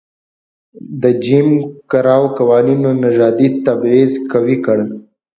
د 1.01 1.03
جېم 1.23 1.49
کراو 1.91 2.25
قوانینو 2.37 2.89
نژادي 3.03 3.49
تبعیض 3.65 4.11
قوي 4.31 4.57
کړ. 4.65 4.77